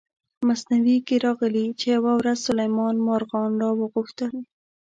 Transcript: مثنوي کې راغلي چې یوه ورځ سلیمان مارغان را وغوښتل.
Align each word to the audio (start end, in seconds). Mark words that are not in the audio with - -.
مثنوي 0.49 0.97
کې 1.07 1.15
راغلي 1.25 1.65
چې 1.79 1.85
یوه 1.95 2.11
ورځ 2.19 2.37
سلیمان 2.47 2.95
مارغان 3.07 3.51
را 3.61 3.69
وغوښتل. 3.79 4.31